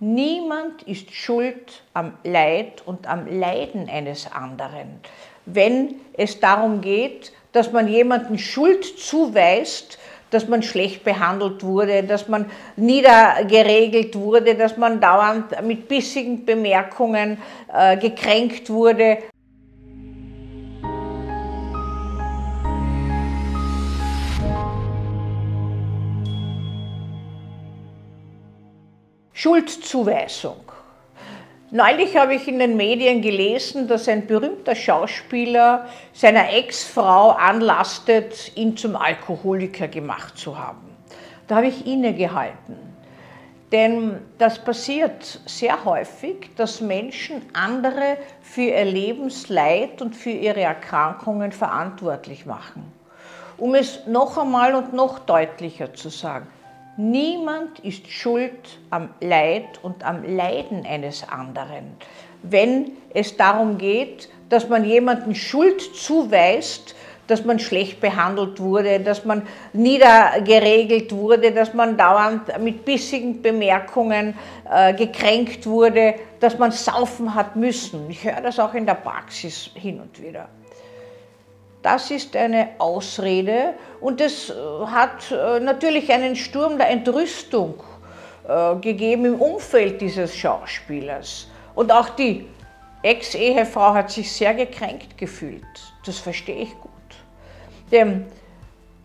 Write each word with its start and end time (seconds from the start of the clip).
Niemand 0.00 0.84
ist 0.84 1.12
schuld 1.12 1.82
am 1.92 2.12
Leid 2.22 2.82
und 2.86 3.08
am 3.08 3.26
Leiden 3.26 3.88
eines 3.88 4.30
anderen. 4.30 5.00
Wenn 5.44 5.96
es 6.12 6.38
darum 6.38 6.80
geht, 6.80 7.32
dass 7.52 7.72
man 7.72 7.88
jemanden 7.88 8.38
Schuld 8.38 8.84
zuweist, 8.84 9.98
dass 10.30 10.46
man 10.46 10.62
schlecht 10.62 11.02
behandelt 11.02 11.64
wurde, 11.64 12.04
dass 12.04 12.28
man 12.28 12.48
niedergeregelt 12.76 14.14
wurde, 14.14 14.54
dass 14.54 14.76
man 14.76 15.00
dauernd 15.00 15.60
mit 15.62 15.88
bissigen 15.88 16.44
Bemerkungen 16.44 17.38
äh, 17.72 17.96
gekränkt 17.96 18.70
wurde. 18.70 19.18
Schuldzuweisung. 29.38 30.56
Neulich 31.70 32.16
habe 32.16 32.34
ich 32.34 32.48
in 32.48 32.58
den 32.58 32.76
Medien 32.76 33.22
gelesen, 33.22 33.86
dass 33.86 34.08
ein 34.08 34.26
berühmter 34.26 34.74
Schauspieler 34.74 35.86
seiner 36.12 36.52
Ex-Frau 36.52 37.30
anlastet, 37.30 38.50
ihn 38.56 38.76
zum 38.76 38.96
Alkoholiker 38.96 39.86
gemacht 39.86 40.36
zu 40.36 40.58
haben. 40.58 40.88
Da 41.46 41.54
habe 41.54 41.68
ich 41.68 41.86
innegehalten. 41.86 42.78
Denn 43.70 44.18
das 44.38 44.58
passiert 44.58 45.40
sehr 45.46 45.84
häufig, 45.84 46.50
dass 46.56 46.80
Menschen 46.80 47.42
andere 47.52 48.16
für 48.42 48.62
ihr 48.62 48.86
Lebensleid 48.86 50.02
und 50.02 50.16
für 50.16 50.30
ihre 50.30 50.62
Erkrankungen 50.62 51.52
verantwortlich 51.52 52.44
machen. 52.44 52.92
Um 53.56 53.76
es 53.76 54.04
noch 54.08 54.36
einmal 54.36 54.74
und 54.74 54.94
noch 54.94 55.20
deutlicher 55.20 55.94
zu 55.94 56.08
sagen, 56.08 56.48
Niemand 57.00 57.78
ist 57.84 58.10
schuld 58.10 58.80
am 58.90 59.10
Leid 59.20 59.78
und 59.82 60.04
am 60.04 60.24
Leiden 60.24 60.84
eines 60.84 61.22
anderen. 61.28 61.96
Wenn 62.42 62.90
es 63.14 63.36
darum 63.36 63.78
geht, 63.78 64.28
dass 64.48 64.68
man 64.68 64.84
jemanden 64.84 65.36
Schuld 65.36 65.80
zuweist, 65.94 66.96
dass 67.28 67.44
man 67.44 67.60
schlecht 67.60 68.00
behandelt 68.00 68.58
wurde, 68.58 68.98
dass 68.98 69.24
man 69.24 69.42
niedergeregelt 69.72 71.12
wurde, 71.12 71.52
dass 71.52 71.72
man 71.72 71.96
dauernd 71.96 72.42
mit 72.58 72.84
bissigen 72.84 73.42
Bemerkungen 73.42 74.34
äh, 74.68 74.92
gekränkt 74.92 75.68
wurde, 75.68 76.16
dass 76.40 76.58
man 76.58 76.72
saufen 76.72 77.32
hat 77.32 77.54
müssen. 77.54 78.10
Ich 78.10 78.24
höre 78.24 78.40
das 78.40 78.58
auch 78.58 78.74
in 78.74 78.86
der 78.86 78.94
Praxis 78.94 79.70
hin 79.74 80.00
und 80.00 80.20
wieder. 80.20 80.48
Das 81.90 82.10
ist 82.10 82.36
eine 82.36 82.68
Ausrede 82.76 83.72
und 84.02 84.20
es 84.20 84.50
äh, 84.50 84.54
hat 84.88 85.32
äh, 85.32 85.58
natürlich 85.58 86.12
einen 86.12 86.36
Sturm 86.36 86.76
der 86.76 86.90
Entrüstung 86.90 87.82
äh, 88.46 88.76
gegeben 88.76 89.24
im 89.24 89.40
Umfeld 89.40 89.98
dieses 90.02 90.36
Schauspielers. 90.36 91.48
Und 91.74 91.90
auch 91.90 92.10
die 92.10 92.46
Ex-Ehefrau 93.02 93.94
hat 93.94 94.10
sich 94.10 94.30
sehr 94.30 94.52
gekränkt 94.52 95.16
gefühlt. 95.16 95.64
Das 96.04 96.18
verstehe 96.18 96.64
ich 96.64 96.78
gut. 96.78 96.90
Denn 97.90 98.26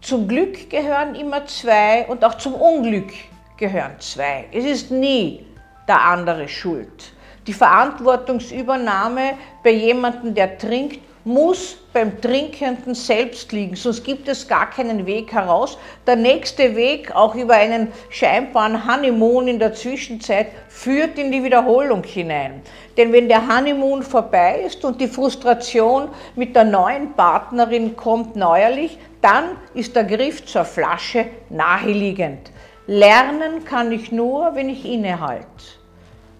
zum 0.00 0.26
Glück 0.26 0.68
gehören 0.68 1.14
immer 1.14 1.46
zwei 1.46 2.04
und 2.08 2.24
auch 2.24 2.34
zum 2.34 2.54
Unglück 2.54 3.12
gehören 3.58 3.94
zwei. 4.00 4.46
Es 4.50 4.64
ist 4.64 4.90
nie 4.90 5.46
der 5.86 6.02
andere 6.02 6.48
schuld. 6.48 7.12
Die 7.46 7.52
Verantwortungsübernahme 7.52 9.38
bei 9.62 9.70
jemandem, 9.70 10.34
der 10.34 10.58
trinkt, 10.58 10.98
muss 11.24 11.76
beim 11.92 12.20
Trinkenden 12.20 12.94
selbst 12.94 13.52
liegen, 13.52 13.76
sonst 13.76 14.04
gibt 14.04 14.28
es 14.28 14.48
gar 14.48 14.70
keinen 14.70 15.06
Weg 15.06 15.32
heraus. 15.32 15.78
Der 16.06 16.16
nächste 16.16 16.74
Weg, 16.74 17.14
auch 17.14 17.34
über 17.34 17.54
einen 17.54 17.88
scheinbaren 18.10 18.86
Honeymoon 18.86 19.46
in 19.46 19.58
der 19.58 19.74
Zwischenzeit, 19.74 20.48
führt 20.68 21.18
in 21.18 21.30
die 21.30 21.44
Wiederholung 21.44 22.02
hinein. 22.02 22.62
Denn 22.96 23.12
wenn 23.12 23.28
der 23.28 23.46
Honeymoon 23.46 24.02
vorbei 24.02 24.62
ist 24.66 24.84
und 24.84 25.00
die 25.00 25.06
Frustration 25.06 26.08
mit 26.34 26.56
der 26.56 26.64
neuen 26.64 27.12
Partnerin 27.12 27.96
kommt 27.96 28.36
neuerlich, 28.36 28.98
dann 29.20 29.56
ist 29.74 29.94
der 29.94 30.04
Griff 30.04 30.44
zur 30.44 30.64
Flasche 30.64 31.26
naheliegend. 31.50 32.50
Lernen 32.86 33.64
kann 33.64 33.92
ich 33.92 34.10
nur, 34.10 34.54
wenn 34.54 34.68
ich 34.68 34.84
innehalte. 34.84 35.81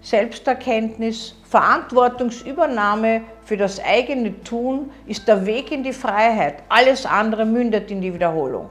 Selbsterkenntnis, 0.03 1.33
Verantwortungsübernahme 1.49 3.21
für 3.45 3.55
das 3.55 3.79
eigene 3.79 4.43
Tun 4.43 4.91
ist 5.07 5.27
der 5.29 5.45
Weg 5.45 5.71
in 5.71 5.81
die 5.81 5.93
Freiheit. 5.93 6.55
Alles 6.67 7.05
andere 7.05 7.45
mündet 7.45 7.89
in 7.89 8.01
die 8.01 8.13
Wiederholung. 8.13 8.69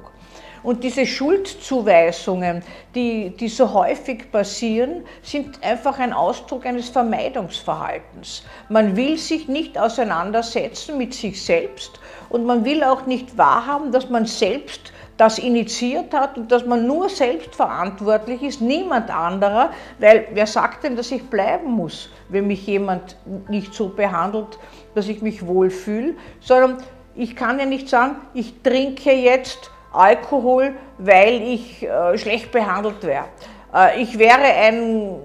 Und 0.62 0.84
diese 0.84 1.06
Schuldzuweisungen, 1.06 2.62
die, 2.94 3.30
die 3.30 3.48
so 3.48 3.72
häufig 3.72 4.30
passieren, 4.30 5.04
sind 5.22 5.62
einfach 5.64 5.98
ein 5.98 6.12
Ausdruck 6.12 6.66
eines 6.66 6.90
Vermeidungsverhaltens. 6.90 8.44
Man 8.68 8.94
will 8.94 9.16
sich 9.16 9.48
nicht 9.48 9.76
auseinandersetzen 9.76 10.98
mit 10.98 11.14
sich 11.14 11.42
selbst 11.42 11.98
und 12.28 12.44
man 12.44 12.64
will 12.64 12.84
auch 12.84 13.06
nicht 13.06 13.36
wahrhaben, 13.36 13.90
dass 13.90 14.08
man 14.08 14.26
selbst 14.26 14.92
das 15.22 15.38
initiiert 15.38 16.12
hat 16.12 16.36
und 16.36 16.50
dass 16.50 16.66
man 16.66 16.84
nur 16.84 17.08
selbst 17.08 17.54
verantwortlich 17.54 18.42
ist, 18.42 18.60
niemand 18.60 19.08
anderer, 19.08 19.70
weil 20.00 20.26
wer 20.32 20.48
sagt 20.48 20.82
denn, 20.82 20.96
dass 20.96 21.12
ich 21.12 21.22
bleiben 21.30 21.70
muss, 21.70 22.10
wenn 22.28 22.48
mich 22.48 22.66
jemand 22.66 23.16
nicht 23.48 23.72
so 23.72 23.88
behandelt, 23.88 24.58
dass 24.96 25.06
ich 25.06 25.22
mich 25.22 25.46
wohlfühle, 25.46 26.14
sondern 26.40 26.78
ich 27.14 27.36
kann 27.36 27.60
ja 27.60 27.66
nicht 27.66 27.88
sagen, 27.88 28.16
ich 28.34 28.62
trinke 28.62 29.12
jetzt 29.12 29.70
Alkohol, 29.92 30.74
weil 30.98 31.40
ich 31.42 31.84
äh, 31.84 32.18
schlecht 32.18 32.50
behandelt 32.50 33.04
wäre. 33.04 33.26
Äh, 33.72 34.02
ich 34.02 34.18
wäre 34.18 34.42
ein 34.42 35.20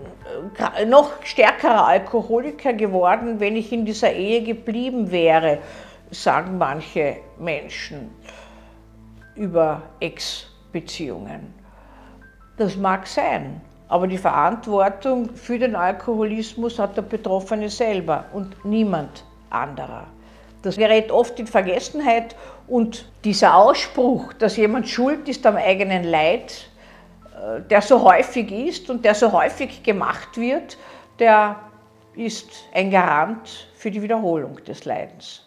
äh, 0.77 0.85
noch 0.85 1.23
stärkerer 1.23 1.87
Alkoholiker 1.87 2.73
geworden, 2.73 3.39
wenn 3.39 3.55
ich 3.55 3.71
in 3.73 3.83
dieser 3.83 4.13
Ehe 4.13 4.43
geblieben 4.43 5.09
wäre, 5.09 5.57
sagen 6.11 6.59
manche 6.59 7.17
Menschen 7.39 8.11
über 9.37 9.83
Ex-Beziehungen. 9.99 11.53
Das 12.57 12.75
mag 12.75 13.07
sein, 13.07 13.61
aber 13.87 14.07
die 14.07 14.17
Verantwortung 14.17 15.29
für 15.35 15.59
den 15.59 15.75
Alkoholismus 15.75 16.79
hat 16.79 16.97
der 16.97 17.03
Betroffene 17.03 17.69
selber 17.69 18.25
und 18.33 18.65
niemand 18.65 19.23
anderer. 19.49 20.07
Das 20.63 20.75
gerät 20.75 21.11
oft 21.11 21.39
in 21.39 21.47
Vergessenheit 21.47 22.35
und 22.67 23.07
dieser 23.23 23.55
Ausspruch, 23.55 24.33
dass 24.33 24.57
jemand 24.57 24.89
schuld 24.89 25.29
ist 25.29 25.45
am 25.45 25.55
eigenen 25.55 26.03
Leid, 26.03 26.69
äh, 27.35 27.61
der 27.61 27.81
so 27.81 28.03
häufig 28.03 28.51
ist 28.51 28.89
und 28.89 29.05
der 29.05 29.15
so 29.15 29.31
häufig 29.31 29.83
gemacht 29.83 30.35
wird, 30.37 30.77
der 31.19 31.57
ist 32.15 32.49
ein 32.73 32.89
Garant 32.89 33.67
für 33.75 33.91
die 33.91 34.01
Wiederholung 34.01 34.61
des 34.65 34.83
Leidens. 34.85 35.43